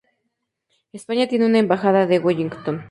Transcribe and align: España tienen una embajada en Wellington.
España 0.93 1.27
tienen 1.27 1.49
una 1.51 1.59
embajada 1.59 2.11
en 2.11 2.25
Wellington. 2.25 2.79